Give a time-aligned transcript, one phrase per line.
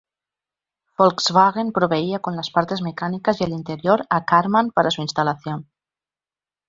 [0.97, 5.69] Volkswagen proveía con las partes mecánicas y el interior a Karmann para su instalación.